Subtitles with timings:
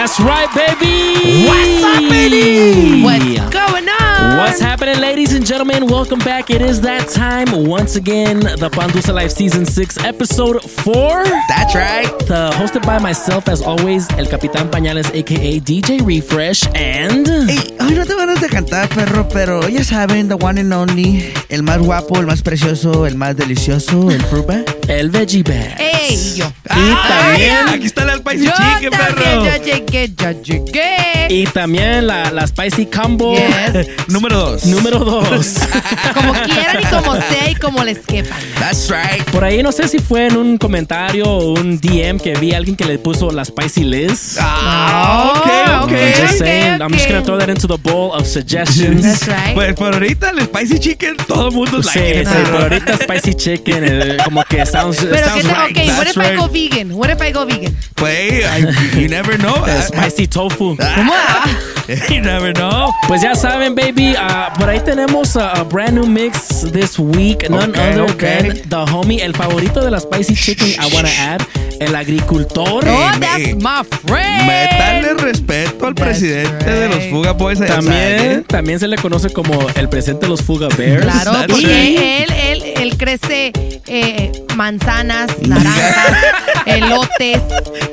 [0.00, 1.44] That's right, baby.
[1.46, 3.02] What's happening?
[3.02, 3.99] What's going on?
[4.20, 5.86] What's happening, ladies and gentlemen?
[5.86, 6.50] Welcome back.
[6.50, 8.40] It is that time once again.
[8.40, 11.24] The Pandusa Life Season 6, Episode 4.
[11.48, 12.30] That's right.
[12.30, 17.28] Uh, hosted by myself, as always, El Capitán Pañales, aka DJ Refresh, and.
[17.48, 21.32] Ey, hoy no te van a cantar, perro, pero ya saben, the one and only,
[21.48, 24.62] el más guapo, el más precioso, el más delicioso, el fruba.
[24.88, 25.80] El Veggie Bag.
[25.80, 26.46] Ey, y yo.
[26.64, 27.68] Y también.
[27.68, 29.44] Aquí está el spicy Yo chicken, también, perro.
[29.44, 31.26] yo llegué, yo llegué.
[31.30, 33.34] Y también la, la Spicy Combo.
[33.36, 33.86] Yes.
[34.10, 34.64] Número dos.
[34.66, 35.46] Número 2.
[36.14, 38.34] Como quieran y como sea y como les quepa.
[38.58, 39.22] That's right.
[39.30, 42.56] Por ahí no sé si fue en un comentario o un DM que vi a
[42.56, 44.36] alguien que le puso la Spicy Liz.
[44.40, 45.92] Ah, ok, ok.
[45.92, 49.02] I'm just saying, I'm just gonna throw that into the bowl of suggestions.
[49.02, 49.54] That's right.
[49.54, 52.28] Pues por ahorita el spicy chicken, todo el mundo Sí, like it.
[52.28, 55.70] sí, pero ahorita spicy chicken eh, como que sounds, Pero sounds right.
[55.70, 56.38] okay, what that's if I right.
[56.38, 56.92] go vegan?
[56.92, 57.76] What if I go vegan?
[57.94, 59.54] Pues, I- you never know.
[59.86, 60.76] Spicy tofu.
[60.76, 61.12] ¿Cómo?
[62.10, 62.92] You never know.
[63.08, 67.48] Pues ya saben, baby, ah, por ahí tenemos a, a brand new mix this week.
[67.50, 68.42] None Okay, other okay.
[68.42, 71.42] than the homie, el favorito de la spicy chicken, I wanna add,
[71.80, 72.84] el agricultor.
[72.86, 74.46] Oh, me- that's my friend.
[74.46, 77.04] Métanle respeto al That's presidente de los.
[77.10, 77.58] Fuga Boys.
[77.58, 81.02] También, también se le conoce como el presidente de los Fuga Bears.
[81.02, 81.98] Claro, That's porque right.
[81.98, 83.52] él, él, él crece
[83.86, 86.16] eh, manzanas, naranjas,
[86.66, 87.42] elotes.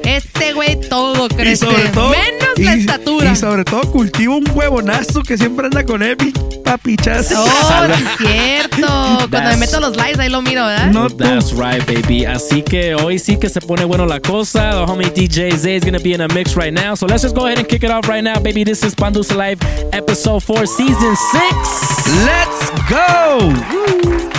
[0.04, 1.66] Este güey todo crece.
[1.66, 3.32] Y sobre todo, menos la estatura.
[3.32, 6.16] Y sobre todo cultiva un huevonazo que siempre anda con él,
[6.64, 7.32] papichas.
[7.36, 7.48] Oh,
[7.98, 8.88] sí, cierto.
[9.30, 10.88] Cuando me meto los likes, ahí lo miro, ¿verdad?
[10.88, 11.18] No tú.
[11.18, 12.26] That's right, baby.
[12.26, 14.72] Así que hoy sí que se pone bueno la cosa.
[14.72, 16.96] The homie DJ Zay is gonna be in a mix right now.
[16.96, 18.64] So let's just go ahead and kick it off right now, baby.
[18.64, 19.60] This is Pandusa Live,
[19.94, 22.08] episode four, season six.
[22.26, 24.37] Let's go.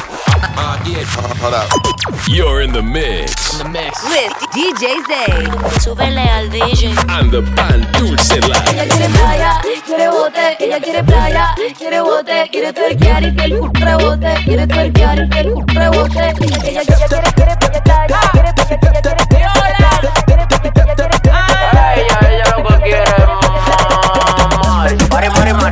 [2.28, 3.62] You're in the mix.
[3.62, 5.80] with DJ Zay.
[5.80, 6.94] Súbele al DJ.
[7.08, 12.72] And the Pan Dulce Ella quiere playa, quiere bote, ella quiere playa, quiere bote, quiere
[12.72, 16.18] twerkear y que el culo rebote, quiere twerkear y que el culo rebote.
[16.18, 21.18] Ella quiere, quiere, quiere, quiere playa, quiere, quiere, quiere, quiere viola, quiere, quiere, quiere, quiere
[21.20, 21.94] playa.
[21.94, 23.47] Ella, ella lo que quiere es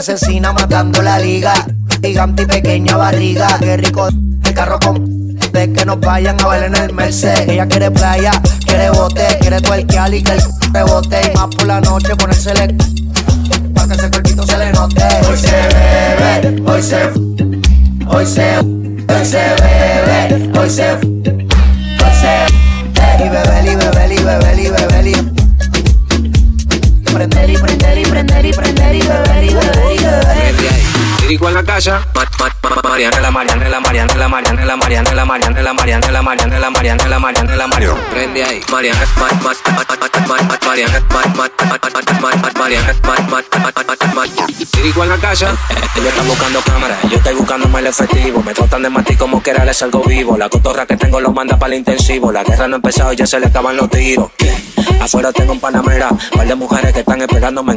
[0.00, 1.52] asesina matando la liga.
[2.02, 3.58] Gigante y pequeña barriga.
[3.58, 5.36] Qué rico el carro con.
[5.36, 7.48] De que nos vayan a ver en el Merced.
[7.48, 8.32] Ella quiere playa,
[8.64, 10.40] quiere bote, quiere tuerquear y que el
[10.72, 11.20] rebote.
[11.32, 12.74] Y más por la noche ponérsele.
[13.74, 15.04] Para que ese cuerpito se le note.
[15.28, 17.10] Hoy se bebe, hoy se.
[18.06, 18.58] Hoy se.
[18.58, 20.92] Hoy se bebe, hoy se.
[20.92, 23.24] Hoy se.
[23.24, 25.29] Y beber y beber y beber y beber y.
[27.20, 31.19] Prender y prender y prender y prender y beber y beber y beber.
[31.30, 36.70] Dirigo en la casa, Ma- Ma- Ma- Marianela, Marianela, Marianela, Marianela, Marianela, Marianela, Marianela, Marianela,
[36.70, 37.96] Marianela, Marianela, Mario.
[38.10, 41.78] Prende ahí, Marianela, Ma- Ma- Ma- Ma- Ma- Ma- Marianela, Ma- Ma- Ma- Ma-
[42.18, 44.24] Ma- Ma- Marianela, Ma- Ma- Ma- Ma- Ma- Ma-
[44.74, 45.56] Dirigo en la casa,
[45.94, 48.42] ellos están buscando cámaras, yo estoy buscando más efectivo.
[48.42, 50.36] Me tratan de matar como quiera, les salgo vivo.
[50.36, 52.32] La cotorra que tengo los manda para el intensivo.
[52.32, 54.30] La guerra no ha empezado, ya se le acaban los tiros.
[55.00, 57.76] Afuera tengo un panamera, par de mujeres que están esperándome.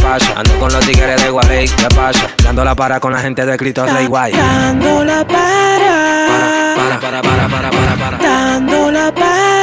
[0.00, 0.32] pasa?
[0.36, 2.28] Ando con los tigres de Gualey, ¿qué pasa?
[2.42, 4.32] Dando la para con la gente de Cristo Rey Guay.
[4.32, 6.74] Dando la para.
[6.76, 8.18] Para, para, para, para, para, para.
[8.18, 9.60] Dando la para.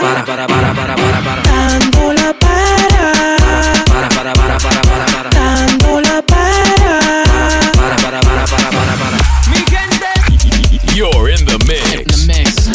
[0.00, 1.42] Para, para, para, para, para, para.
[1.42, 3.12] Dando la para.
[3.86, 5.30] Para, para, para, para, para, para.
[5.30, 7.00] Dando la para.
[7.76, 9.18] Para, para, para, para, para, para.
[9.50, 10.94] Mi gente.
[10.94, 11.92] You're in the mix.
[11.92, 12.68] In the mix.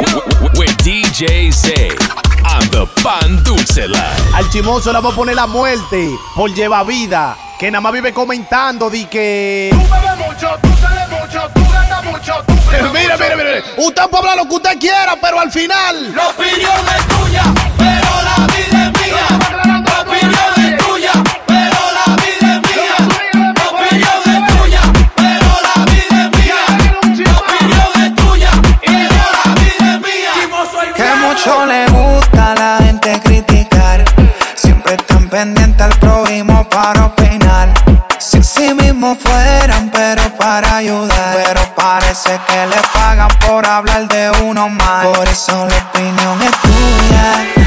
[0.57, 4.13] With DJ Zay and the Pandúcela.
[4.33, 7.37] Al chimoso le vamos a poner la muerte por lleva vida.
[7.59, 9.69] Que nada más vive comentando di que.
[9.71, 12.93] Tú bebes mucho, tú sales mucho, tú gastas mucho, tú eh, mira, mucho.
[12.93, 13.63] mira, mira, mira.
[13.77, 16.13] Usted puede hablar lo que usted quiera, pero al final.
[16.15, 17.43] La opinión es tuya,
[17.77, 19.27] pero la vida es mía.
[19.65, 21.32] La opinión es tuya.
[34.55, 37.69] Siempre están pendientes al prójimo para opinar.
[38.19, 41.35] Si sí mismos fueran, pero para ayudar.
[41.35, 45.05] Pero parece que le pagan por hablar de uno más.
[45.05, 47.62] Por eso la opinión es tuya,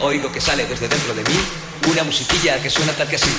[0.00, 1.38] oigo que sale desde dentro de mí
[1.90, 3.30] una musiquilla que suena tal que así.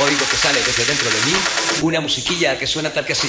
[0.00, 1.36] Oigo que sale desde dentro de mí
[1.82, 3.28] una musiquilla que suena tal que así.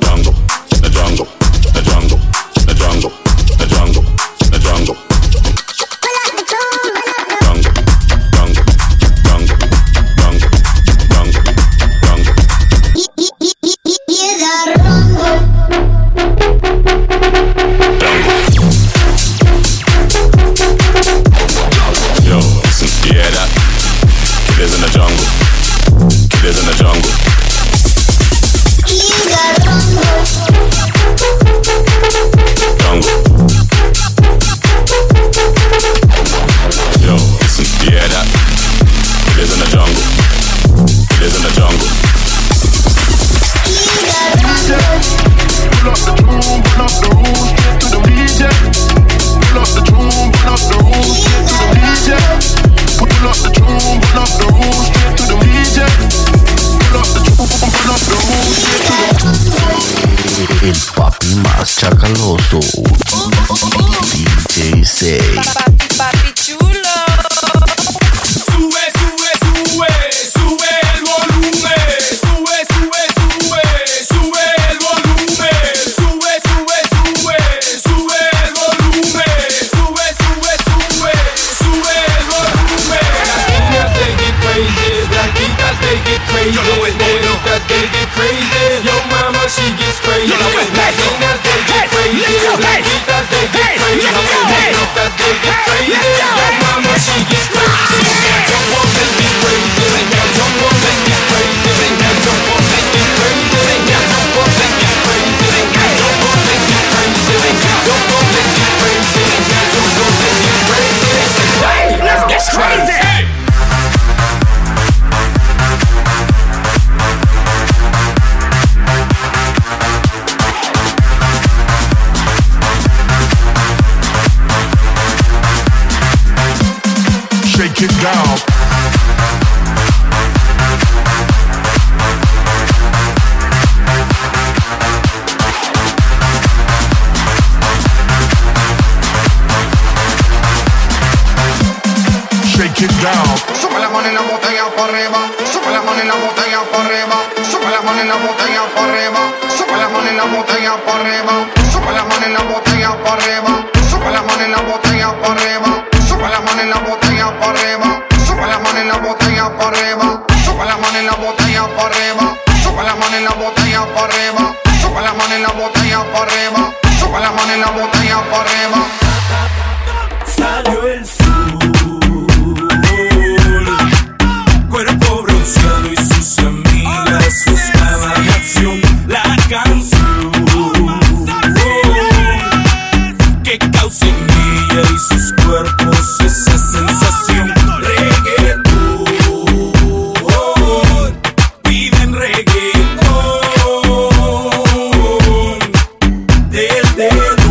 [196.95, 197.50] there.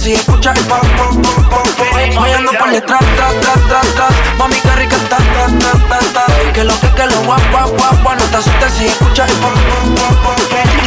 [0.00, 2.22] si escuchas el pam, pam, pam, pam, pam.
[2.22, 4.38] Hoy ando por detrás, tras, tras, tras, tras.
[4.38, 6.52] Mami, qué rica está, tras, tras, tras, tras.
[6.54, 8.18] Que lo que, que lo guap, guap, guap, guap.
[8.18, 10.36] No te asustes si escuchas el pam, pam, pam, pam.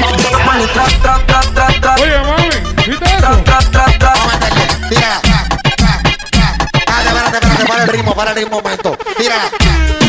[0.03, 2.01] Hoy ando por detrás, tras, tras, tras, tras.
[2.01, 2.49] Oye, mami,
[2.87, 3.17] ¿viste eso?
[3.17, 4.89] Tras, tras, tras, tras.
[4.89, 6.63] Tírala, ah, tras, tras, tras.
[6.73, 7.65] Espérate, espérate, espérate.
[7.67, 8.97] Para el ritmo, para el ritmo momento.
[9.17, 10.02] Tírala.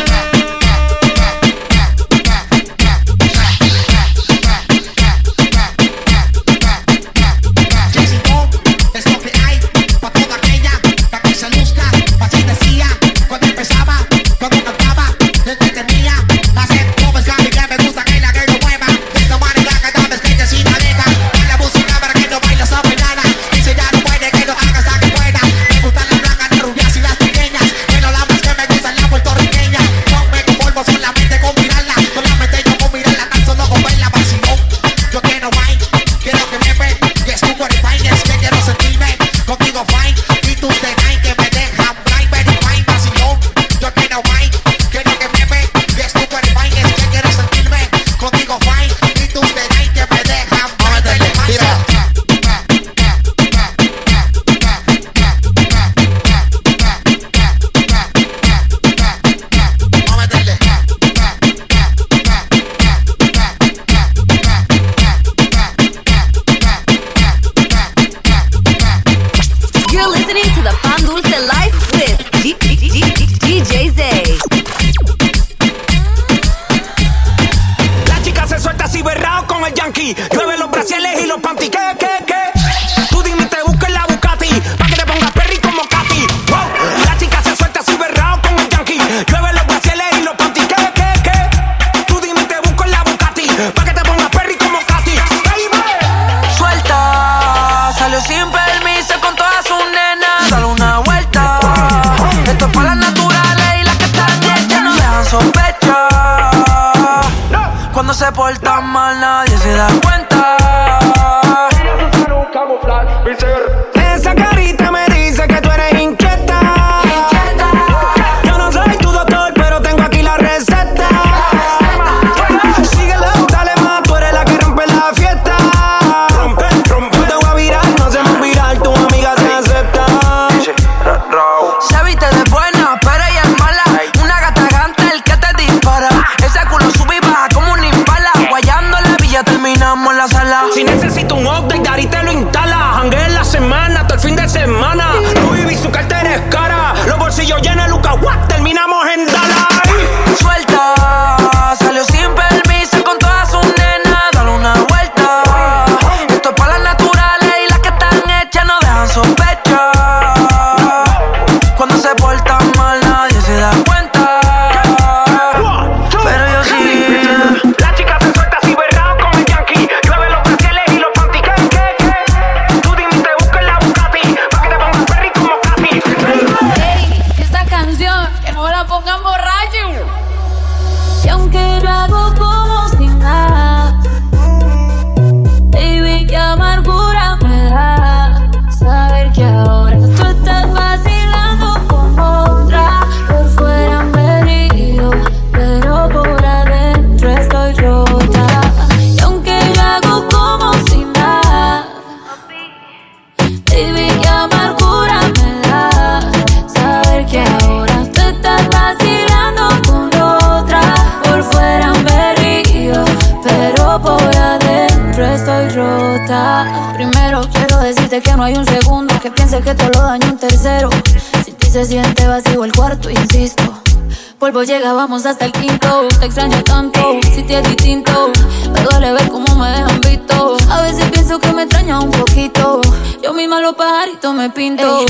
[225.23, 226.07] hasta el quinto.
[226.19, 228.31] Te extraño tanto, si te es distinto.
[228.73, 230.57] Me duele ver cómo me dejan visto.
[230.69, 232.81] A veces pienso que me extraña un poquito.
[233.23, 235.04] Yo misma los pajaritos me pinto.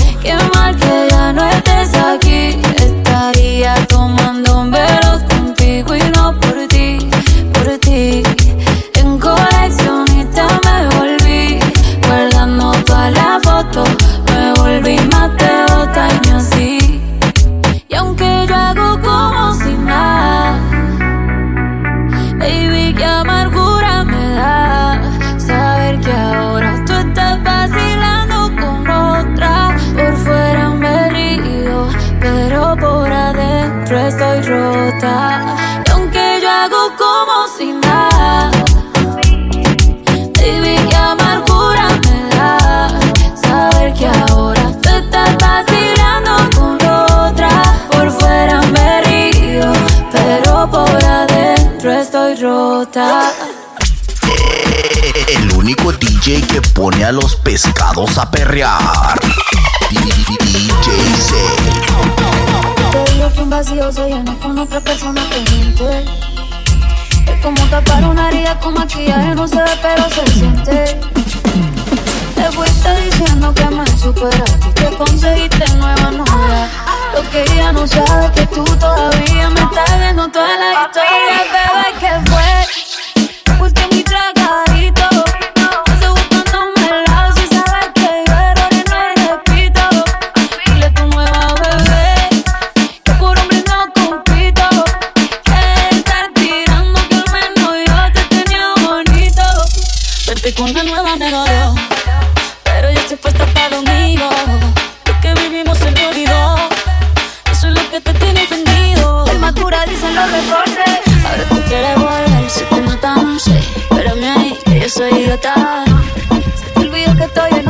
[33.94, 35.56] estoy rota.
[35.92, 38.52] Aunque yo hago como si nada,
[40.34, 43.00] baby, que amargura me da
[43.36, 47.50] saber que ahora tú estás vacilando con otra.
[47.92, 49.72] Por fuera me río,
[50.12, 53.32] pero por adentro estoy rota.
[55.28, 59.20] El único DJ que pone a los pescados a perrear.
[59.90, 60.38] DJ
[61.20, 62.25] Zay
[63.34, 66.06] que un vacío se llena con otra persona que miente.
[67.28, 71.00] Es como tapar una herida con maquillaje, no se ve pero se siente.
[72.36, 76.70] Te fuiste diciendo que me superaste, que conseguiste nueva novia.
[77.16, 82.00] Lo que ella no sabe que tú todavía me estás viendo toda la historia, bebé,
[82.00, 82.65] que fue.
[100.46, 101.74] Estoy con una nueva melodía,
[102.66, 104.30] pero yo estoy puesta para lo mío.
[105.08, 106.56] Lo que vivimos se me olvidó,
[107.52, 109.26] eso es lo que te tiene ofendido.
[109.26, 111.02] El madura dicen los reportes.
[111.26, 115.14] Ahora tú quieres volver, si te mata no sé, pero me ahí que yo soy
[115.16, 115.84] idiota.
[116.60, 117.68] Se te olvidó que estoy en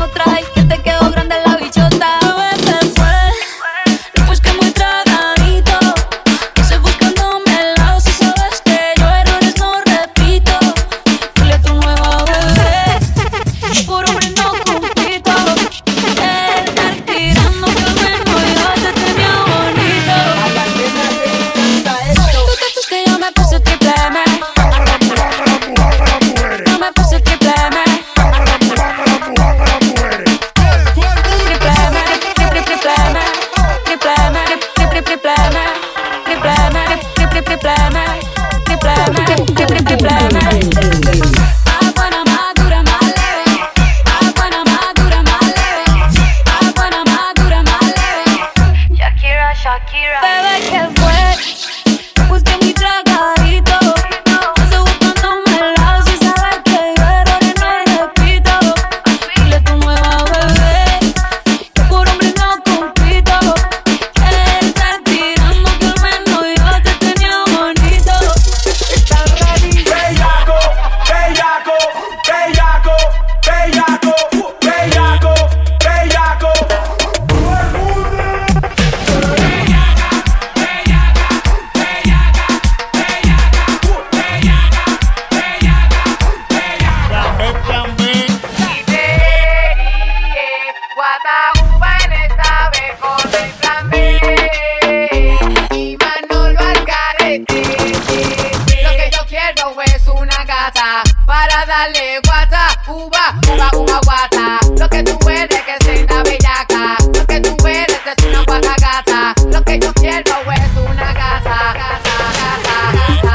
[97.86, 104.60] Lo que yo quiero es una gata para darle guata, uva, uva, uva, guata.
[104.76, 106.98] Lo que tú eres que es linda bellaca.
[107.14, 109.36] Lo que tú eres es una guata gata.
[109.52, 113.26] Lo que yo quiero es una gata, gata, gata, gata.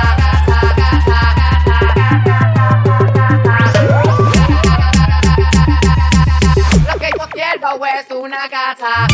[6.88, 9.09] Lo que yo quiero es una gata.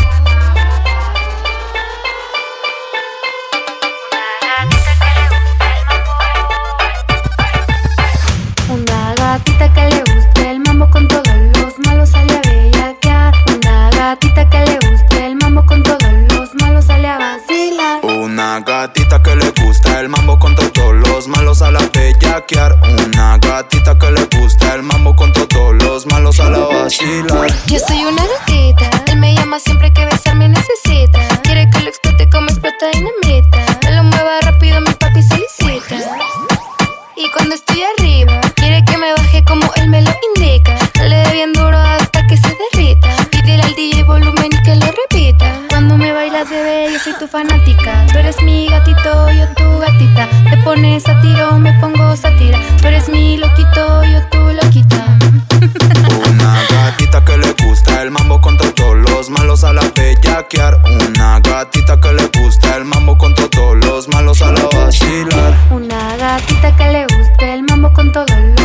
[66.75, 68.56] que le guste el mambo con todo.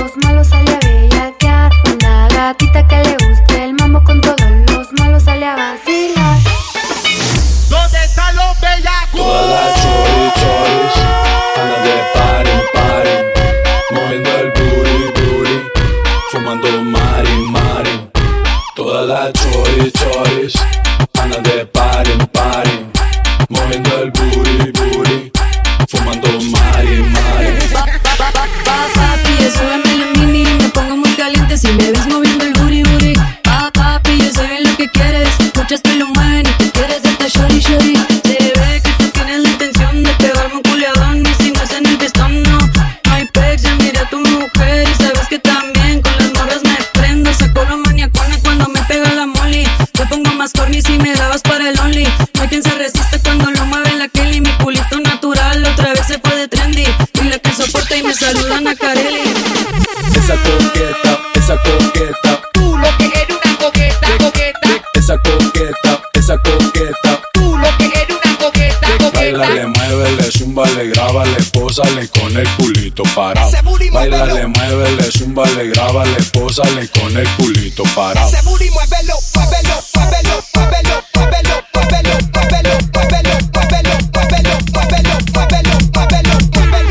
[74.02, 78.28] Bailale, muévele, zúmbale, grábale, pósale con el culito parado.
[78.28, 86.34] Ese booty muévelo, muévelo, muévelo, muévelo, muévelo, muévelo, muévelo, muévelo, muévelo, muévelo, muévelo, muévelo, muévelo,
[86.52, 86.90] muévelo,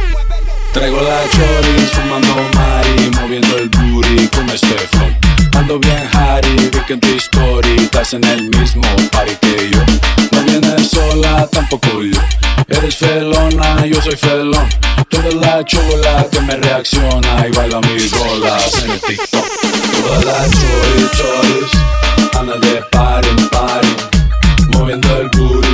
[0.00, 0.52] muévelo.
[0.72, 5.10] Traigo la choris, fumando mari, moviendo el booty con este flow.
[5.58, 9.84] Ando bien Harry, vi que en tu historia estás en el mismo party que yo.
[10.32, 12.18] No vienes sola, tampoco yo.
[12.70, 14.68] Eres felona, yo soy felón.
[15.08, 19.44] Toda la chola que me reacciona y baila mis bolas en el TikTok.
[20.02, 21.72] Toda la chori choris,
[22.38, 23.80] anda de par en par,
[24.72, 25.69] moviendo el booty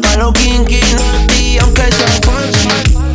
[0.00, 0.16] cangri.
[0.16, 2.68] Le gusta los kinky, naughty, aunque sea fancy.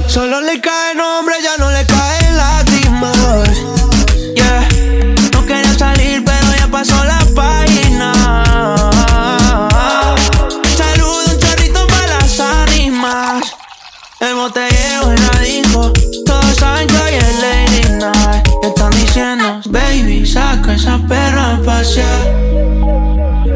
[0.07, 3.57] Solo le cae nombre, ya no le caen lágrimas.
[4.35, 4.67] Yeah.
[5.33, 8.13] No quería salir, pero ya pasó la página.
[10.77, 13.43] Saludo un chorrito para las ánimas.
[14.19, 15.93] El botellero en la disco.
[16.25, 18.47] Todos saben que hoy es Lady Night.
[18.63, 22.27] Y están diciendo, baby, saca esa perra a pasear.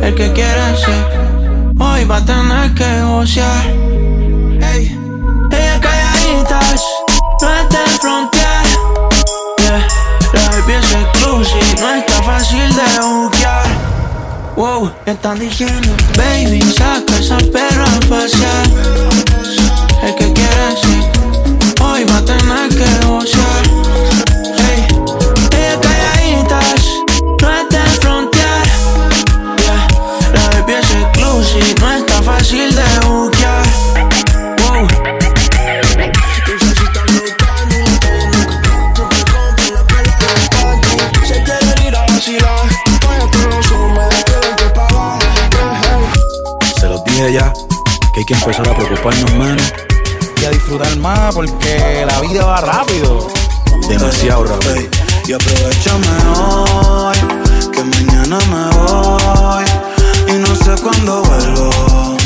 [0.01, 1.30] El que quiera ser,
[2.01, 3.65] hoy va a tener que gocear.
[4.73, 4.97] Ey,
[5.51, 6.81] ella calladitas,
[7.41, 8.65] no es de frontear.
[9.59, 9.87] Yeah,
[10.33, 13.65] la baby es exclusive, no está fácil de buquear.
[14.55, 18.67] Wow, están diciendo, baby, saca esa perra a pasear.
[20.03, 20.97] El que quiere sí,
[21.81, 23.40] hoy va a tener que gozar.
[48.21, 49.73] Hay que empezar a preocuparnos menos.
[50.39, 53.27] Y a disfrutar más porque la vida va rápido.
[53.89, 54.89] Demasiado rápido.
[55.27, 56.07] Y aprovechame
[56.37, 57.17] hoy,
[57.71, 59.65] que mañana me voy.
[60.27, 62.20] Y no sé cuándo vuelvo.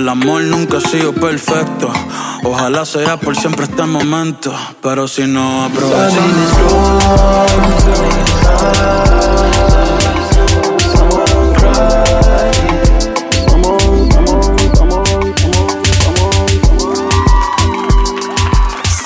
[0.00, 1.92] El amor nunca ha sido perfecto,
[2.42, 4.50] ojalá sea por siempre este momento.
[4.82, 6.30] Pero si no aprovechamos.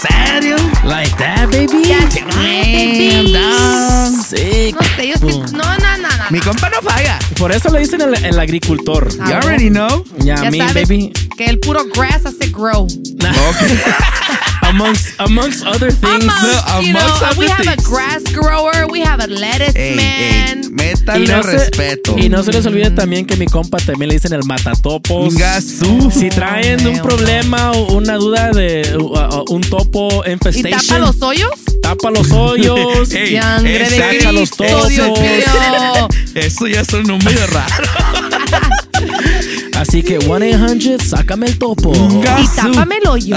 [0.00, 0.57] ¿Serio?
[0.85, 1.92] Like that, baby.
[2.30, 4.24] Damn, dog.
[4.24, 4.76] Sick.
[4.76, 5.42] No sé, yo sí.
[5.52, 6.24] No, no, no, no.
[6.30, 7.13] Mi compa no falla.
[7.44, 9.07] Por eso le dicen el, el agricultor.
[9.20, 10.02] Ah, You already know.
[10.18, 11.12] Yeah, Ya me, sabes baby.
[11.37, 12.87] que el puro grass hace grow.
[14.62, 16.24] amongst amongst other things.
[16.24, 20.63] Amongst, you know, we have a grass grower, we have a lettuce Ey, man.
[20.63, 22.16] ey, métale se, respeto.
[22.18, 25.34] y no se les olvide también que mi compa también le dicen el matatopos.
[25.34, 26.10] Gasú.
[26.10, 30.80] Si traen un problema o una duda de uh, uh, un topo ¿Y infestation.
[30.80, 31.50] tapa los hoyos?
[31.80, 33.10] Tapa los hoyos.
[33.12, 36.16] Ey, Sangre de saca los Cristo, Dios topos.
[36.34, 37.88] Eso ya son números raros.
[39.76, 41.92] Así que 1-800, sácame el topo.
[41.92, 43.37] Y tápame el hoyo.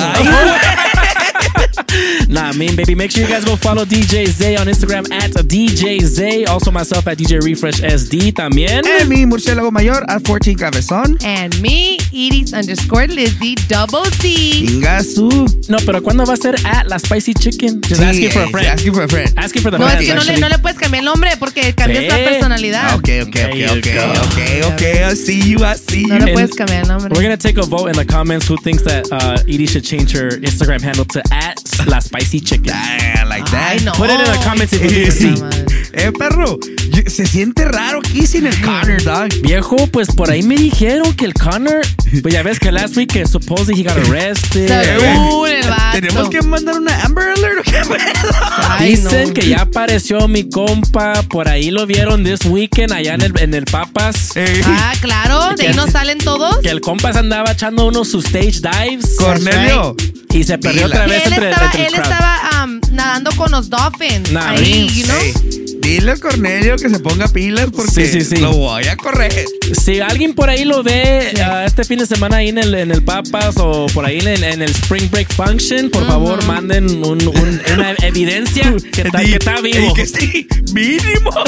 [2.28, 5.32] Nah, I mean, baby, make sure you guys go follow DJ Zay on Instagram at
[5.48, 6.44] DJ Zay.
[6.46, 8.82] Also myself at DJ Refresh SD también.
[8.86, 11.18] En mi murciélago mayor at 14 cabezón.
[11.24, 14.66] And me, Edie's underscore Lizzie, double C.
[14.66, 15.30] Ingasu.
[15.70, 17.82] No, pero ¿cuándo va a ser at la Spicy Chicken?
[17.82, 18.68] Just Sí, asking for a eh, friend.
[18.68, 19.34] asking for a friend.
[19.38, 21.32] Asking for the No, es fans, que no le, no le puedes cambiar el nombre
[21.40, 22.10] porque cambias Sí.
[22.10, 22.96] la personalidad.
[22.96, 23.88] Ok, ok, ok, ok,
[24.26, 24.82] ok, ok.
[25.12, 26.08] I see you, I see you.
[26.10, 27.14] No le puedes cambiar el nombre.
[27.16, 30.12] We're gonna take a vote in the comments who thinks that uh, Edie should change
[30.14, 31.47] her Instagram handle to at
[31.86, 32.74] la spicy chicken.
[32.74, 33.72] Ah, like that.
[33.72, 33.92] Ay, no.
[33.94, 35.44] Put it in the comments if you Eh, think sí.
[35.94, 36.60] Eh, perro,
[36.92, 39.30] yo- se siente raro aquí sin el Connor, dog.
[39.42, 41.82] Viejo, pues por ahí me dijeron que el Connor,
[42.22, 44.68] pues ya ves que last week que supposedly he got arrested.
[44.68, 46.00] Según el vato.
[46.00, 48.30] Tenemos que mandar una Amber Alert, ¿o qué pedo?
[48.70, 49.34] Ay, Dicen no.
[49.34, 53.54] que ya apareció mi compa, por ahí lo vieron this weekend allá en el, en
[53.54, 54.32] el Papas.
[54.66, 56.60] Ah, claro, de ahí no salen todos.
[56.60, 59.16] Que el compa se andaba echando unos sus stage dives.
[59.18, 59.96] Cornelio.
[60.34, 62.04] Y se perdió otra vez entre, estaba, entre él crowd.
[62.04, 64.32] estaba um, nadando con los Dolphins.
[64.32, 65.02] Nah, ahí, sí.
[65.02, 65.18] you know?
[65.22, 65.34] Ey,
[65.82, 68.38] dile al Cornelio que se ponga pilas porque Sí, sí, sí.
[68.38, 69.46] lo voy a correr.
[69.84, 72.92] Si alguien por ahí lo ve ah, este fin de semana ahí en el, en
[72.92, 77.26] el Papas o por ahí en, en el Spring Break Function, por favor manden un-
[77.28, 79.78] un- una evidencia que está, que está vivo.
[79.78, 81.32] Ey, que sí, mínimo.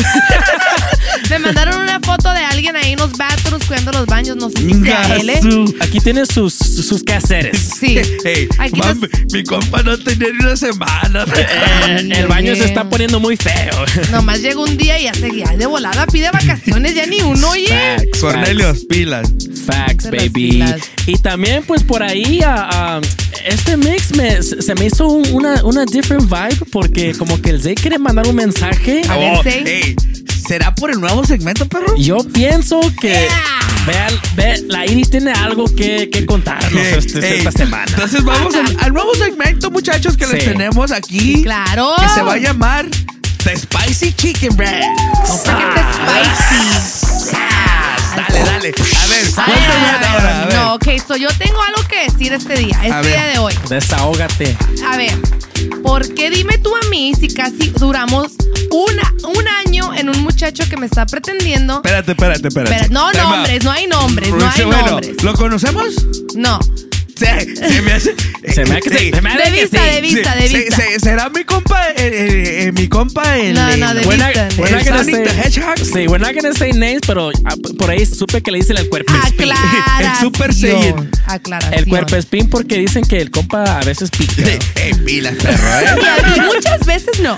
[1.29, 4.35] Me mandaron una foto de alguien ahí en los bathrooms cuidando los baños.
[4.37, 5.29] No sé si sea él.
[5.29, 5.39] ¿eh?
[5.81, 7.57] Aquí tiene sus, sus quehaceres.
[7.79, 7.99] Sí.
[8.25, 8.99] Ey, Aquí mam,
[9.33, 11.25] mi compa no tenía ni una semana.
[11.89, 13.73] Eh, el baño se está poniendo muy feo.
[14.11, 17.49] Nomás llega un día y ya se ya de volada pide vacaciones, ya ni uno,
[17.51, 17.67] oye.
[17.67, 19.29] Facts, Cornelio, pilas.
[19.65, 20.29] Facts, De las baby.
[20.51, 20.81] pilas.
[21.07, 23.01] Y también, pues por ahí, ah, ah,
[23.45, 27.61] este mix me, se me hizo un- una, una different vibe porque como que el
[27.61, 29.01] Zay quiere mandar un mensaje.
[29.09, 29.63] A ver, Oh, Zay.
[29.65, 29.95] ey,
[30.47, 31.95] ¿será por el nuevo segmento, perro?
[31.97, 33.27] Yo pienso que
[33.85, 37.85] vean, ve, la Iris tiene algo que, que contarnos este- esta semana.
[37.89, 40.49] Entonces vamos al, al nuevo segmento, muchachos, que les Sí.
[40.51, 41.43] tenemos aquí.
[41.43, 41.93] Claro.
[41.99, 42.87] Que se va a llamar
[43.43, 44.83] The Spicy Chicken Bread.
[45.25, 47.35] Sáquete spicy.
[48.15, 48.73] Dale, dale.
[48.99, 50.55] A ver, cuéntame ahora, a ver.
[50.55, 53.05] No, ok, so yo tengo algo que decir este día, A este ver.
[53.17, 53.53] día de hoy.
[53.69, 54.57] Desahógate.
[54.91, 55.17] A ver,
[55.83, 58.33] ¿por qué dime tú a mí si casi duramos
[58.85, 61.77] una, un año en un muchacho que me está pretendiendo?
[61.77, 62.75] Espérate, espérate, espérate.
[62.79, 63.31] Pero no Time out.
[63.35, 65.23] nombres, no hay nombres, no hay Bueno, nombres.
[65.23, 65.87] ¿Lo conocemos?
[66.35, 66.59] No.
[67.15, 68.15] Se, se me hace.
[68.49, 69.89] Se me hace que se- se me hace De que vista, sí.
[69.95, 70.75] de vista, de Se- vista.
[70.77, 71.89] se- ¿Será mi compa?
[71.89, 73.53] eh, eh, eh, mi compa el.
[73.53, 74.47] No, no, de We're not, vista.
[74.57, 75.77] we're not el gonna Sonic say, the Hedgehog.
[75.77, 78.87] Sí, we're not gonna say names, pero ah, por ahí supe que le dicen el
[78.89, 79.51] cuerpo espín.
[79.51, 79.83] Aclaración.
[79.99, 81.11] El Super Saiyan.
[81.27, 81.73] Aclaración.
[81.79, 84.33] El cuerpo espín porque dicen que el compa a veces pica.
[84.77, 85.83] Eh, pilas, perro, ¿eh?
[85.83, 85.87] Y
[86.31, 87.37] a- y muchas veces no.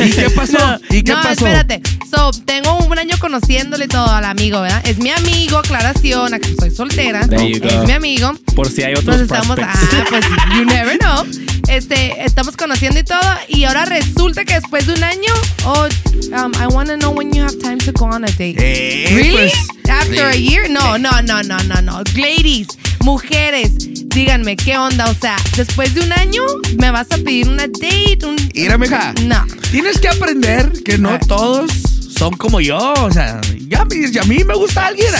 [0.00, 0.80] ¿Y qué pasó?
[0.90, 1.30] ¿Y qué no, pasó?
[1.46, 1.80] espérate.
[2.10, 4.82] So, tengo un año conociéndole todo al amigo, ¿verdad?
[4.86, 7.22] Es mi amigo, aclaración, acá soy soltera.
[7.30, 8.32] Es mi amigo.
[8.54, 9.94] Por si hay otros Nos estamos, prospects.
[9.94, 10.24] ah, pues
[10.56, 11.24] you never know.
[11.68, 15.32] Este, estamos conociendo y todo, y ahora resulta que después de un año,
[15.64, 15.86] oh,
[16.32, 18.56] um, I want to know when you have time to go on a date.
[18.58, 19.32] Eh, really?
[19.32, 19.52] pues,
[19.88, 20.68] After a year?
[20.70, 22.02] No, no, no, no, no, no.
[22.16, 22.66] Ladies,
[23.00, 23.72] mujeres,
[24.08, 26.42] díganme qué onda, o sea, después de un año
[26.78, 29.14] me vas a pedir una date, un Mira, mija.
[29.22, 29.44] No.
[29.70, 31.70] Tienes que aprender que no todos
[32.16, 32.94] son como yo.
[32.94, 35.12] O sea, ya, a mí me gusta alguien.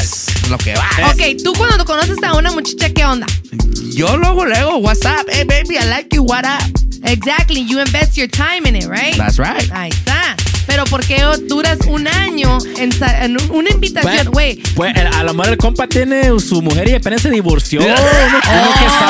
[0.51, 0.89] Lo que va.
[1.11, 3.27] Ok, tú cuando conoces a una muchacha, ¿qué onda?
[3.95, 5.27] Yo luego, luego, what's up?
[5.29, 6.63] Hey, baby, I like you, what up?
[7.05, 9.17] Exactly, you invest your time in it, right?
[9.17, 9.69] That's right.
[9.73, 10.37] Ahí está.
[10.73, 12.89] Pero ¿por qué duras un año en,
[13.21, 14.29] en una invitación?
[14.33, 17.81] Güey, Pues a lo mejor el compa tiene su mujer y apenas se divorció.
[17.83, 19.02] Uno, uno que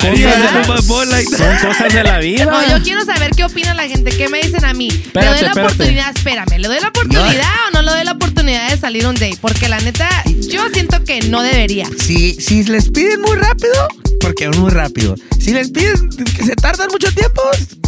[0.00, 1.24] that?
[1.36, 2.44] son cosas de la vida.
[2.46, 4.88] No, yo quiero saber qué opina la gente, qué me dicen a mí.
[4.90, 5.60] ¿Le doy Espérate, la espérate.
[5.60, 6.16] oportunidad?
[6.16, 9.38] Espérame, ¿le doy la oportunidad o no le doy la oportunidad de salir un date?
[9.40, 10.08] Porque la neta,
[10.48, 11.86] yo siento que no debería.
[11.98, 13.88] Si, si les piden muy rápido,
[14.20, 15.14] porque es muy rápido.
[15.38, 17.42] Si les piden que se tardan mucho tiempo,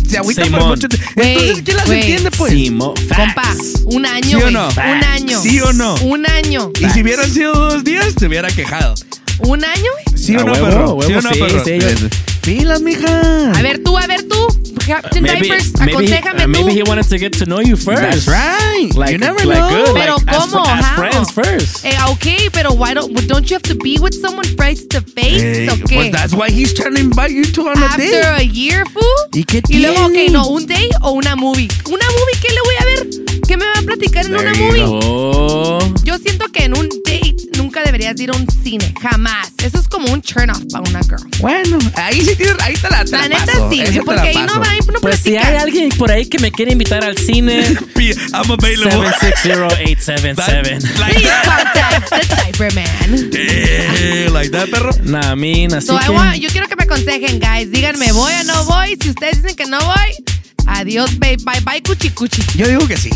[0.09, 1.11] se agüitan por mucho tiempo.
[1.17, 2.01] Entonces, ¿quién las güey.
[2.01, 2.53] entiende, pues?
[2.53, 2.95] Simo.
[3.15, 3.55] Compa,
[3.85, 4.69] un año, ¿Sí o no?
[4.69, 5.43] Un año.
[5.43, 5.95] ¿Sí o no?
[6.03, 6.71] Un año.
[6.81, 8.95] Y si hubieran sido dos días, te hubiera quejado.
[9.41, 9.91] ¿Un año?
[10.15, 10.91] ¿Sí o no, huevo, perro?
[10.95, 11.65] huevo, ¿Sí o no, sí, perro?
[11.65, 12.09] sí, yo-
[12.43, 13.53] Pilas, mija.
[13.57, 14.37] A ver tú, a ver tú.
[14.85, 16.77] Captain Maybe, Diapers, maybe, he, aconséjame uh, maybe tú.
[16.79, 18.03] he wanted to get to know you first.
[18.03, 18.93] That's right.
[18.97, 19.69] Like, you never like know.
[19.85, 20.65] good, Pero like, as ¿cómo?
[20.65, 20.97] fr- as, How?
[20.97, 21.85] friends first.
[21.85, 25.71] Eh, okay, pero why don't don't you have to be with someone face to face?
[25.71, 25.95] Okay.
[25.97, 28.25] Pues that's why he's trying to invite you to on a After date.
[28.25, 29.05] a year, fool.
[29.33, 30.31] ¿Y qué Y luego, ok, tiene?
[30.33, 31.69] no, un date o una movie.
[31.87, 33.07] ¿Una movie qué le voy a ver?
[33.47, 34.83] ¿Qué me va a platicar en una movie?
[34.87, 35.79] Oh.
[36.05, 39.49] Yo siento que en un date nunca deberías ir a un cine, jamás.
[39.63, 41.23] Eso es como un turn off para una girl.
[41.41, 43.71] Bueno, ahí sí tienes, ahí te la, La neta paso.
[43.71, 46.51] sí, porque ahí no va, ahí no Pues si hay alguien por ahí que me
[46.51, 47.63] quiere invitar al cine,
[48.33, 49.09] I'm available.
[49.21, 50.99] 760-877.
[50.99, 51.45] Like Please that.
[51.45, 53.31] contact the diaper man.
[53.35, 54.93] Eh, like that, perro.
[55.05, 56.11] Nah, I mean, así So I que...
[56.13, 57.71] want- yo quiero que me aconsejen, guys.
[57.71, 58.97] Díganme, ¿voy o no voy?
[59.01, 60.25] Si ustedes dicen que no voy,
[60.67, 62.43] adiós, bye, bye, bye, cuchi, cuchi.
[62.57, 63.11] Yo digo que sí.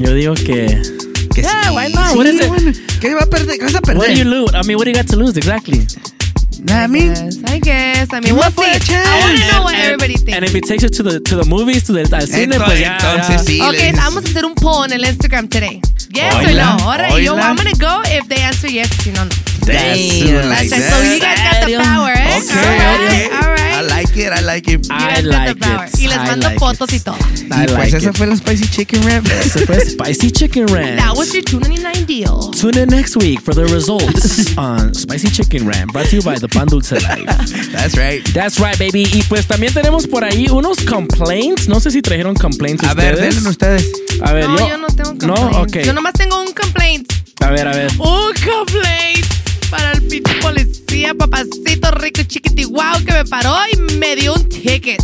[0.00, 0.80] Yo digo que.
[1.34, 1.74] Que Yeah, sí.
[1.76, 2.10] why not?
[2.12, 2.48] Sí, What is it?
[2.48, 2.72] bueno.
[3.00, 3.58] ¿Qué va a perder?
[3.58, 3.98] ¿Qué vas a perder?
[3.98, 4.52] What do you lose?
[4.54, 5.86] I mean, what do you got to lose exactly?
[6.70, 7.12] I mean,
[7.46, 8.12] I guess.
[8.12, 8.78] I mean, Give we'll up see.
[8.86, 9.08] chance.
[9.08, 10.34] I want to know what And- everybody thinks.
[10.34, 12.64] And if it takes you to the to the movies, to the al cine, Ento-
[12.64, 12.96] pues ya.
[12.98, 13.44] entonces ya.
[13.44, 13.60] sí.
[13.60, 15.80] Ok, les- vamos a hacer un poll en el Instagram today.
[16.12, 16.76] Yes or no?
[16.88, 17.42] Alright, yo, oila.
[17.50, 19.30] I'm gonna go if they answer yes, si no, no.
[19.64, 20.48] That's Damn.
[20.50, 20.90] like That's it.
[20.90, 22.40] So you guys got the power, eh?
[22.42, 23.30] Okay, Alright, okay.
[23.30, 23.72] alright.
[23.72, 24.86] I like it, I like it.
[24.86, 25.98] You I like it.
[26.00, 26.94] Y les I mando like fotos it.
[26.94, 27.16] y todo.
[27.16, 28.16] I Y pues like esa it.
[28.16, 29.24] fue la spicy chicken wrap.
[29.26, 30.96] Ese fue Spicy Chicken Ranch.
[30.98, 32.50] That was your 299 deal.
[32.50, 36.38] Tune in next week for the results on Spicy Chicken Ram, brought to you by
[36.42, 37.24] the Pan Dulce Life.
[37.72, 38.22] That's right.
[38.34, 39.06] That's right, baby.
[39.12, 41.68] Y pues también tenemos por ahí unos complaints.
[41.68, 43.34] No sé si trajeron complaints A ver, ustedes.
[43.36, 43.90] denle ustedes.
[44.22, 44.68] A ver, No, yo.
[44.68, 45.76] yo no tengo No, complaints.
[45.76, 45.82] ok.
[45.86, 47.10] Yo nomás tengo un complaint.
[47.40, 47.90] A ver, a ver.
[47.98, 49.24] Un complaint
[49.70, 50.81] para el pinche policía,
[51.18, 55.00] papacito rico chiquiti wow que me paró y me dio un ticket.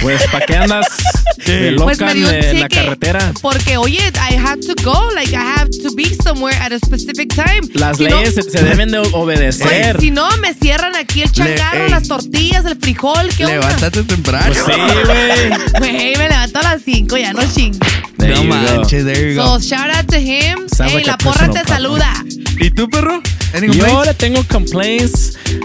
[0.00, 0.86] Pues, ¿para qué andas
[1.46, 3.32] de loca Pues me dio un la carretera?
[3.42, 3.98] Porque, oye,
[4.30, 5.10] I had to go.
[5.12, 7.62] Like, I have to be somewhere at a specific time.
[7.74, 10.00] Las Si no- leyes se, se deben de Pues, obedecer.
[10.00, 11.90] si no, me cierran aquí el changarro, ey.
[11.90, 13.28] las tortillas, el frijol.
[13.36, 13.56] ¿Qué onda?
[13.58, 14.54] Levántate temprano.
[14.54, 15.70] Pues sí, güey.
[15.96, 17.76] Güey, me levanto a las 5, ya no ching.
[18.18, 19.60] There No manches, there you So, go.
[19.60, 20.68] shout out to him.
[20.68, 21.66] Sounds Ey, like la a porra te problem.
[21.66, 22.24] saluda.
[22.60, 23.20] ¿Y tú, perro?
[23.54, 24.06] ¿Any Yo complaints?
[24.06, 25.07] le tengo complaints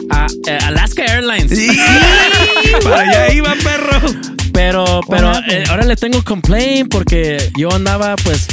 [0.10, 1.52] a eh, Alaska Airlines.
[1.52, 1.68] Sí.
[2.84, 4.00] Para allá iba, perro.
[4.52, 8.48] Pero, pero eh, ahora le tengo complaint porque yo andaba, pues,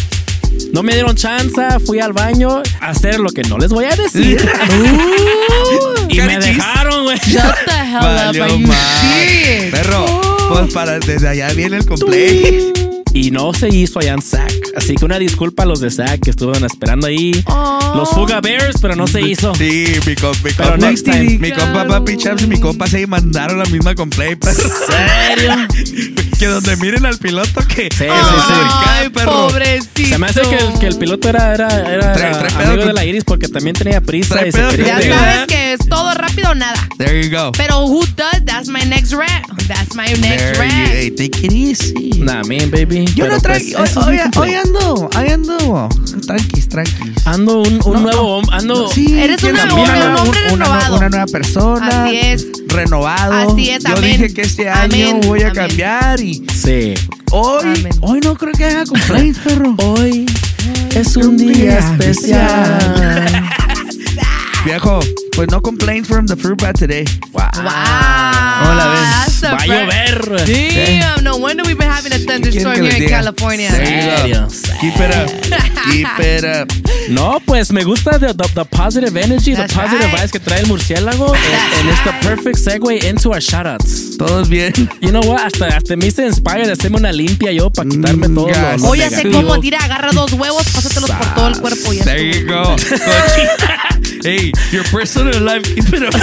[0.72, 3.94] no me dieron chance, fui al baño a hacer lo que no les voy a
[3.94, 4.40] decir.
[6.08, 7.18] y me dejaron, güey.
[7.18, 8.38] Shut the hell up.
[8.38, 8.68] Valió?
[9.70, 12.78] Perro, pues para desde allá viene el complaint.
[13.12, 14.59] Y no se hizo allá en SAC.
[14.80, 17.32] Así que una disculpa a los de SAC que estuvieron esperando ahí.
[17.46, 17.92] Oh.
[17.96, 19.54] Los Fuga Bears, pero no se hizo.
[19.54, 20.86] Sí, mi, com- mi Pero compa.
[20.88, 21.38] next time.
[21.38, 24.70] Mi compa Papi Chaps y mi compa se mandaron la misma complaint, perro.
[24.86, 25.52] ¿Serio?
[26.40, 28.88] que donde miren al piloto que Sí, se sí, van a sí.
[28.88, 29.48] Ay, perro.
[29.48, 30.08] pobrecito.
[30.08, 32.86] Se me hace que el, que el piloto era, era, era Trae- trae pedo amigo
[32.86, 36.50] de la Iris porque también tenía prisa y se Ya sabes que es todo rápido
[36.50, 36.88] o nada.
[36.96, 37.52] There you go.
[37.52, 38.42] Pero who does?
[38.46, 39.46] That's my next rap.
[39.68, 40.90] That's my next There you, rap.
[40.92, 42.10] hey, take it easy.
[42.20, 43.04] Nah, man, baby.
[43.14, 43.78] Yo Pero, no traigo.
[43.78, 45.88] pues, ese es mi hoy, hoy ando, hoy ando.
[46.26, 47.26] Tranquis, tranquis.
[47.26, 49.80] Ando un, un No, nuevo hom- ando Sí, Eres una- cambiar un
[50.10, 50.96] una- hombre una, renovado.
[50.96, 52.04] una nueva persona.
[52.04, 52.46] Así es.
[52.68, 53.52] Renovado.
[53.52, 54.12] Así es, Yo amén.
[54.12, 55.54] dije que este año Amén, voy a amén.
[55.66, 56.94] cambiar y Sí.
[57.32, 57.92] hoy, Amén.
[58.02, 59.74] hoy no creo que haga complaints, perro.
[59.78, 60.26] Hoy
[60.94, 63.26] es un día especial.
[64.64, 65.00] Viejo,
[65.36, 67.04] pues no complaints from the fruit bat today.
[67.32, 67.48] Wow.
[67.54, 67.62] Wow.
[68.62, 69.10] Hola, ven.
[69.10, 70.46] That's a Va a ver- llover.
[70.46, 73.08] Damn, no wonder we've been having a thunderstorm here in?
[73.08, 73.70] California.
[73.70, 74.48] Serio.
[74.80, 75.30] Keep it up.
[75.90, 76.68] Keep it up.
[77.08, 80.20] No, pues me gusta the, the, the positive energy, That's the positive right.
[80.20, 81.34] vibes que trae el murciélago.
[81.34, 84.16] And, it's the perfect segue into our shoutouts.
[84.18, 84.72] Todos bien.
[85.00, 85.40] You know what?
[85.40, 88.80] Hasta, hasta me hice inspired de hacerme una limpia yo para quitarme Mm, todo gas.
[88.82, 91.92] lo Oye, sé cómo tira, agarra dos huevos, pásatelos por todo el cuerpo.
[91.92, 92.76] y ya There you go.
[94.22, 96.14] hey, your personal life, keep it up.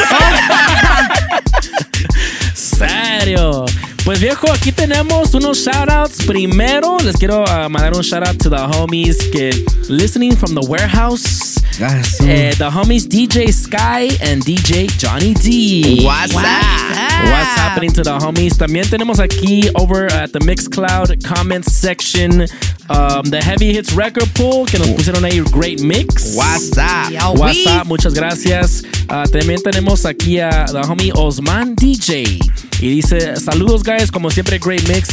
[2.53, 3.65] Serio.
[4.05, 6.25] Pues viejo, aquí tenemos unos shoutouts.
[6.25, 9.51] Primero, les quiero uh, mandar un shoutout to the homies que
[9.89, 11.57] listening from the warehouse.
[11.80, 16.03] Eh, the homies DJ Sky and DJ Johnny D.
[16.03, 16.41] What's up?
[16.41, 18.57] What's happening to the homies?
[18.57, 22.47] También tenemos aquí over at the Mixcloud comments section
[22.89, 26.36] um, the Heavy Hits Record Pool que nos pusieron ahí great mix.
[26.36, 27.11] What's up?
[27.38, 27.86] What's up?
[27.86, 28.84] Muchas gracias.
[29.09, 32.39] Ah, también tenemos aquí a the homie Osman DJ.
[32.80, 35.09] Y dice, saludos guys, como siempre, great mix.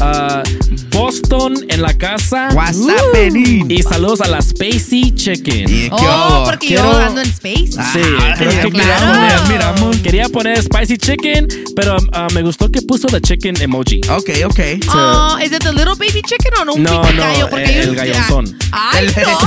[0.00, 0.44] Ah,
[0.92, 2.50] Boston en la casa.
[2.54, 3.68] What's happening?
[3.68, 5.68] Y saludos a la Spacey Chicken.
[5.68, 7.72] ¿Y qué Oh, porque Quiero- yo ando en space.
[7.72, 8.98] Sí, Ah, creo que miramos, quería
[9.42, 9.96] poner- miramos.
[9.96, 14.00] Quería poner spicy chicken, pero ah, me gustó que puso the chicken emoji.
[14.08, 14.60] Ok, ok.
[14.94, 17.50] Oh, is it the little baby chicken o no un No, no, gallo?
[17.50, 18.56] Porque el- el gallonzón.
[18.70, 19.38] Ay, no.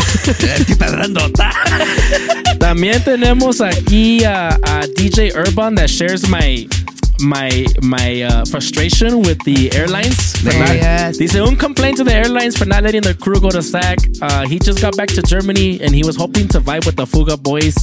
[2.60, 6.68] También tenemos aquí a, a DJ Urban that shares my
[7.22, 10.34] my my uh, frustration with the airlines.
[10.38, 11.18] for not- Yes.
[11.18, 13.98] Dice un complaint to the airlines for not letting their crew go to SAC.
[14.22, 17.06] Uh, he just got back to Germany and he was hoping to vibe with the
[17.06, 17.76] Fuga boys,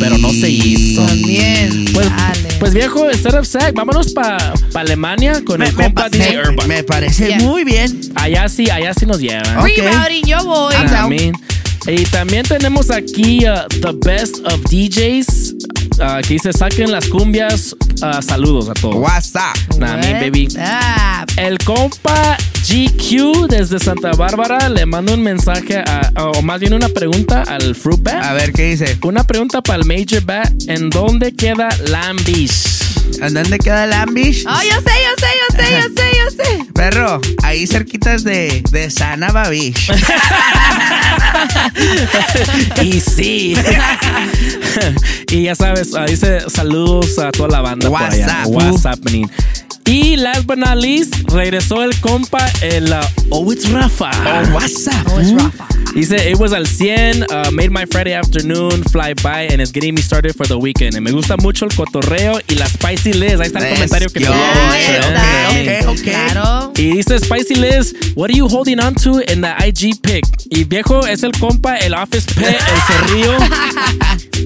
[0.00, 1.02] pero no se hizo.
[1.06, 1.92] También.
[1.92, 2.48] Pues, Dale.
[2.60, 6.08] pues viejo, instead of SAC, vámonos para pa Alemania con Me, el me compa pa-
[6.10, 6.68] DJ me- Urban.
[6.68, 7.42] me parece Yes.
[7.42, 8.00] muy bien.
[8.16, 9.58] Allá sí, allá sí nos llevan.
[9.58, 9.68] Ok.
[9.76, 10.74] Rerouting, yo voy.
[10.76, 11.32] Ah, también.
[11.86, 15.54] Y también tenemos aquí uh, The Best of DJs.
[15.98, 17.74] Uh, que dice, saquen las cumbias.
[18.02, 18.96] Uh, saludos a todos.
[18.96, 19.78] What's up?
[19.78, 20.48] Nah, me, baby.
[20.56, 21.30] Up?
[21.36, 22.36] El compa
[22.68, 27.74] GQ desde Santa Bárbara le manda un mensaje, a- o más bien una pregunta al
[27.74, 28.22] Fruit Bat.
[28.24, 28.98] A ver, ¿qué dice?
[29.02, 30.50] Una pregunta para el Major Bat.
[30.68, 32.83] ¿En dónde queda Lamb Beach?
[33.20, 34.44] ¿En dónde queda el Ambish?
[34.46, 36.64] Oh, yo sé, yo sé, yo sé, yo sé, yo sé.
[36.74, 39.90] Perro, ahí cerquitas de, de Sana Babish.
[42.82, 43.54] y sí.
[45.30, 48.42] y ya sabes, dice saludos a toda la banda por allá.
[48.46, 48.48] WhatsApp.
[48.48, 49.28] What's happening.
[49.86, 54.10] Y last but not least, regresó el compa, el uh, Oh, it's Rafa.
[54.10, 54.94] Oh, what's up?
[55.08, 55.66] Oh, it's Rafa.
[55.94, 59.94] Dice, it was al 100, uh, made my Friday afternoon fly by and it's getting
[59.94, 60.94] me started for the weekend.
[60.96, 63.38] Y me gusta mucho el cotorreo y la Spicy Liz.
[63.38, 64.32] Ahí está el Let's comentario que go.
[64.32, 65.80] te Ahí había está.
[65.80, 65.90] dicho.
[65.90, 66.02] Ok, ok.
[66.04, 66.72] Claro.
[66.76, 70.24] Y dice Spicy Liz, what are you holding on to in the IG pic?
[70.50, 73.38] Y viejo es el compa, el office pet, el zorrillo.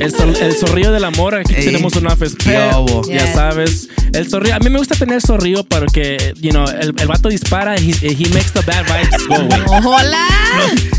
[0.01, 1.35] El, el zorrillo del amor.
[1.35, 1.65] Aquí Ey.
[1.65, 2.73] tenemos un office pet.
[2.73, 3.03] Yobo.
[3.09, 3.35] Ya Yes.
[3.35, 3.89] sabes.
[4.13, 4.55] El zorrillo.
[4.55, 8.15] A mí me gusta tener zorrillo porque, you know, el, el vato dispara y he,
[8.15, 9.63] he makes the bad vibes go away.
[9.85, 10.27] Hola.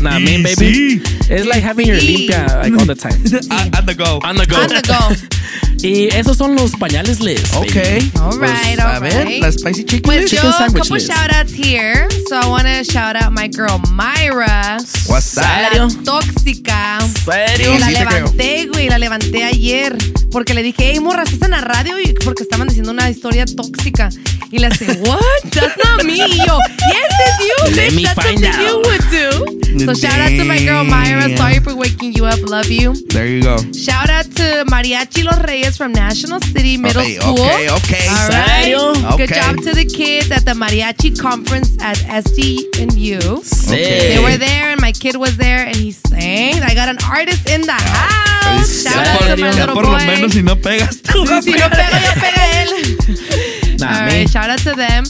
[0.00, 1.02] Nah, I mean, baby.
[1.28, 3.20] It's like having your limpia like all the time.
[3.50, 4.18] On, on the go.
[4.24, 4.56] On the go.
[4.56, 5.26] On the go.
[5.82, 7.42] Y esos son los pañales Liz.
[7.54, 7.72] Ok.
[7.74, 8.10] baby.
[8.20, 9.40] All right, Pues, all a ver, right.
[9.42, 10.02] la Spicy Chicken.
[10.02, 11.10] Pues yo, a couple list.
[11.10, 12.06] shout outs here.
[12.28, 14.76] So I want to shout out my girl Myra.
[15.06, 16.04] What's La up?
[16.04, 16.98] tóxica.
[17.24, 17.74] ¿Serio?
[17.74, 19.96] Y la Sí levanté, güey, la levanté ayer.
[20.30, 23.46] Porque le dije, hey, morras, estás en la radio y porque estaban diciendo una historia
[23.46, 24.10] tóxica.
[24.52, 25.42] Y le hace, what?
[25.52, 26.18] That's not me.
[26.18, 26.58] Y yo,
[26.90, 27.94] yes, it's you, Let bitch.
[27.96, 28.60] me That's find something out.
[28.66, 29.84] you would do.
[29.86, 31.28] So shout out to my girl Myra.
[31.28, 31.36] Damn.
[31.36, 32.40] Sorry for waking you up.
[32.42, 32.92] Love you.
[33.06, 33.56] There you go.
[33.72, 37.38] Shout out to Mariachi Los Reyes from National City Middle Okay, School.
[37.38, 38.06] okay, okay.
[38.10, 38.64] All right.
[38.64, 39.16] Serio?
[39.16, 43.20] Good job to the kids at the Mariachi conference at SDNU.
[43.44, 43.70] Sí.
[43.70, 46.60] They were there and my kid was there and he sang.
[46.62, 48.82] I got an artist in the ah, house.
[48.82, 49.92] Shout out to my Ya little por boy.
[49.92, 51.24] lo menos si no pegas tú.
[51.26, 52.70] Sí, si no pega, yo pega él.
[53.80, 54.12] Nah, All me.
[54.20, 55.04] right, shout out to them.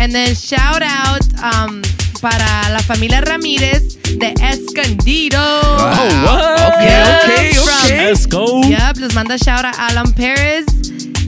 [0.00, 1.82] And then shout out um,
[2.20, 5.38] para la familia Ramírez de Escondido.
[5.38, 6.74] Oh, what?
[6.74, 8.06] Okay, okay, From- okay.
[8.06, 8.62] Let's go.
[8.62, 10.64] Yep, les manda shout out Alan Pérez.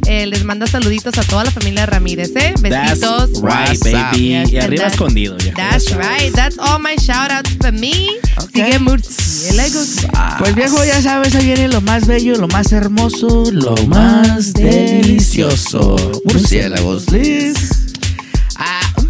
[0.06, 2.54] Eh, les manda saluditos a toda la familia Ramírez, ¿eh?
[2.60, 3.30] That's Besitos.
[3.42, 4.12] right, WhatsApp.
[4.12, 4.28] baby.
[4.28, 5.36] Yes, y arriba that- escondido.
[5.56, 6.32] That's right.
[6.34, 8.08] That's all my shout outs for me.
[8.52, 10.06] Sigue murciélagos.
[10.38, 15.96] Pues viejo, ya sabes, ahí viene lo más bello, lo más hermoso, lo más delicioso.
[16.24, 17.73] Murciélagos, Liz.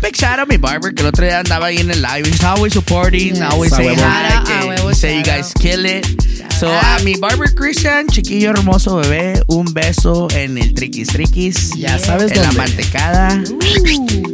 [0.05, 2.03] Ah, big shout out a mi barber que el otro día andaba ahí en el
[2.03, 2.27] live.
[2.29, 3.41] He's always supporting, Yes.
[3.41, 4.29] always A saying hi.
[4.29, 6.05] Shout out, que a huevo, he say you guys kill it.
[6.61, 11.71] So, a mi barber Christian, chiquillo hermoso bebé, un beso en el triquis triquis.
[11.77, 13.43] Ya sabes En la mantecada,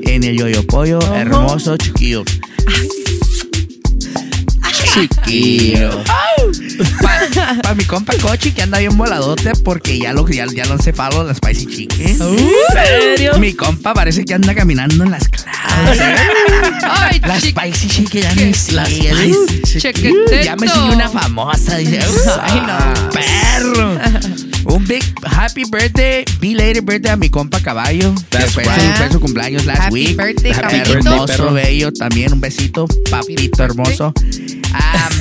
[0.03, 2.25] en el yoyo pollo, hermoso chiquillo.
[4.93, 6.03] Chiquillo.
[7.03, 10.73] Pa, pa mi compa Cochi que anda bien voladote porque ya lo, ya, ya lo
[10.73, 12.19] han cefado la Spicy Chicken.
[12.73, 13.39] serio?
[13.39, 16.01] Mi compa parece que anda caminando en las clases.
[16.91, 18.75] Ay, La chic- Spicy Chicken ya me sigue.
[18.77, 20.43] La Spicy Chiquitito.
[20.43, 21.77] Ya me sigue una famosa.
[21.77, 22.01] Dice,
[22.43, 23.11] Ay, no.
[23.11, 23.99] perro.
[24.67, 28.15] Un big happy birthday, belated birthday a mi compa Caballo.
[28.31, 28.81] que That's fue, right.
[28.81, 30.17] su, fue su cumpleaños last Happy week.
[30.17, 30.93] birthday, Happy caballito.
[30.99, 31.53] hermoso, perro.
[31.55, 31.93] bello.
[31.93, 34.13] También un besito, papito hermoso.
[34.71, 35.13] Um,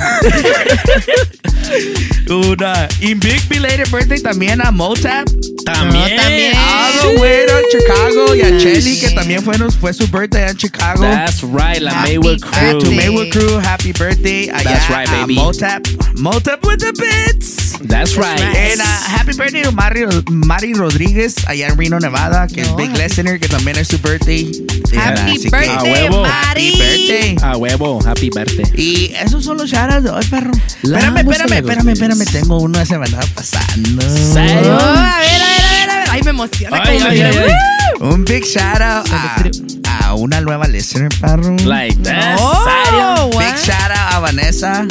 [2.52, 5.28] una y big belated birthday también a Motap.
[5.74, 6.16] También.
[6.18, 6.54] también.
[6.58, 10.58] All the way to Chicago y a Chelly que también fue, fue su birthday en
[10.58, 11.02] Chicago.
[11.04, 12.80] That's right, la Happy Maywood Uh, crew.
[12.82, 12.92] to.
[12.92, 14.50] Maywood Crew, happy birthday.
[14.50, 15.36] Allá That's right, baby.
[15.36, 15.84] Motap.
[16.16, 17.78] Motap with the bits.
[17.82, 18.40] That's right.
[18.42, 22.76] And uh, happy birthday to Mari, Mari Rodríguez allá en Reno, Nevada, que es No,
[22.76, 24.52] Big happy- Listener, que también es su birthday.
[24.98, 26.22] Happy Así birthday, A huevo.
[26.24, 26.74] Mari.
[26.74, 27.36] Happy birthday.
[27.42, 28.66] A huevo, happy birthday.
[28.76, 30.52] Y esos son los shoutouts de hoy, perro.
[30.82, 32.18] La espérame, espérame, espérame, espérame.
[32.20, 32.42] Beatles.
[32.42, 34.02] Tengo uno de se me andaba pasando.
[34.02, 34.76] ¿Serio?
[34.76, 35.59] Oh, a ver, a ver.
[36.10, 36.78] Ay, me emociona.
[36.84, 37.54] Ay, como ay, me- ay, ay.
[38.02, 41.56] Un big shout out a, a una nueva listener, perro.
[41.66, 42.38] Like that.
[42.40, 43.30] Oh?
[43.38, 44.88] Big shout out a Vanessa.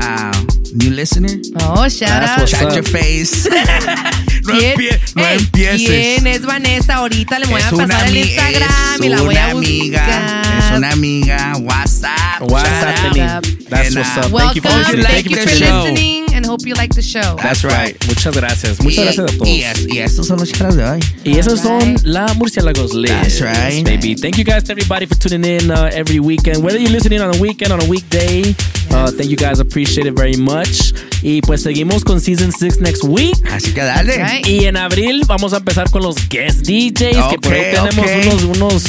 [0.00, 0.30] A
[0.74, 1.30] new listener.
[1.60, 2.48] Oh, shout That's out.
[2.48, 3.46] Shut your face.
[4.44, 4.78] no, ¿Quién?
[4.78, 5.86] empie- no Ey, empieces.
[5.88, 6.96] ¿Quién es Vanessa?
[6.96, 10.42] Ahorita le voy a Es una pasar el Instagram y la voy a buscar.
[10.58, 12.40] es una amiga, WhatsApp.
[12.42, 13.16] What's shout out.
[13.16, 13.66] happening?
[13.68, 14.32] That's what's up.
[14.32, 14.32] Welcome.
[14.32, 15.04] Thank you for listening.
[15.06, 17.36] Thank you for listening and hope you like the show.
[17.42, 17.96] That's right.
[18.06, 18.78] Muchas gracias.
[18.80, 19.48] Muchas Y- gracias a todos.
[19.48, 21.00] Y, es- y estos son los shoutouts de hoy.
[21.24, 22.02] Y esos son Alright.
[22.04, 23.10] la Murciélagos Liz.
[23.10, 23.84] That's right.
[23.84, 24.14] Baby.
[24.14, 26.62] Thank you guys to everybody for tuning in uh, every weekend.
[26.64, 28.54] Whether you're listening on a weekend, on a weekday,
[28.90, 29.58] uh, thank you guys.
[29.60, 30.92] Appreciate it very much.
[31.22, 33.34] Y pues seguimos con Season 6 next week.
[33.50, 34.16] Así que dale.
[34.16, 34.46] Right.
[34.46, 38.44] Y en abril vamos a empezar con los guest DJs, que por ahí tenemos ok.
[38.56, 38.84] unos, unos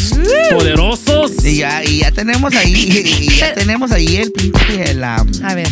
[0.51, 1.43] poderosos.
[1.45, 5.55] Y ya, y ya tenemos ahí, y ya tenemos ahí el pinche, el, um, A
[5.55, 5.67] ver.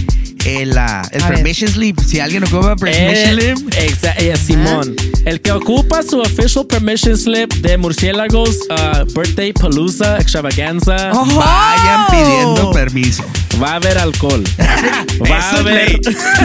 [0.45, 1.99] El, uh, el A permission slip.
[1.99, 4.95] Si alguien ocupa permission El, slip, exa- eh, Simón.
[5.25, 11.11] El que ocupa su official permission slip de Murciélagos uh, Birthday Palooza Extravaganza.
[11.13, 13.23] vayan pidiendo permiso.
[13.61, 14.43] Va a haber alcohol.
[15.31, 15.99] Va a haber.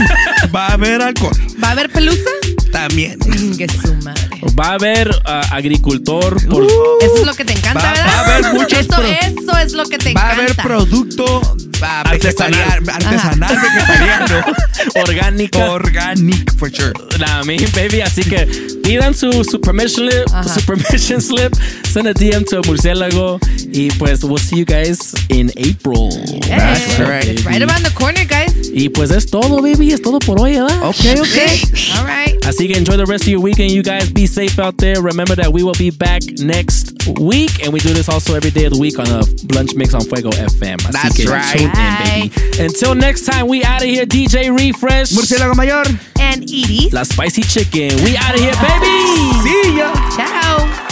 [0.55, 1.33] Va a haber alcohol.
[1.63, 2.31] ¿Va a haber pelusa?
[2.73, 3.19] También.
[3.59, 4.21] Que su madre.
[4.59, 6.37] Va a haber ah, agricultor.
[6.49, 8.07] por- Eso es lo que te encanta, Va- ¿verdad?
[8.07, 10.43] va a haber muchos eso, pro- eso es lo que te Va a encanta.
[10.53, 12.89] haber producto ah, Artesanal.
[12.89, 13.59] artesanal,
[13.91, 14.55] vegetariano.
[14.97, 15.71] Orgánica.
[15.71, 16.93] Organic, for sure.
[17.19, 18.01] Nah, me, baby.
[18.01, 18.47] Así que
[18.83, 21.55] pidan su, su permission slip, su permission slip,
[21.87, 23.39] send a DM to Murciélago,
[23.73, 26.11] y pues we'll see you guys in April.
[26.49, 27.25] That's right.
[27.27, 28.71] It's right around the corner, guys.
[28.73, 29.93] Y pues es todo, baby.
[29.93, 30.83] Es todo por hoy, ¿verdad?
[30.89, 31.61] Okay, okay.
[31.97, 32.37] All right.
[32.47, 33.71] Así que enjoy the rest of your weekend.
[33.71, 35.01] You guys be safe out there.
[35.01, 38.65] Remember that we will be back next week, and we do this also every day
[38.65, 39.23] of the week on a
[39.55, 40.79] Lunch Mix on Fuego FM.
[40.79, 41.59] Así That's que right.
[41.59, 42.63] tune in, baby.
[42.65, 45.13] Until next time, we out out of here, DJ Refresh.
[45.13, 45.83] Murciélago Mayor.
[46.21, 46.91] And Edie.
[46.93, 47.97] La Spicy Chicken.
[48.05, 49.33] We out of here, baby.
[49.43, 49.93] See ya.
[50.15, 50.90] Ciao.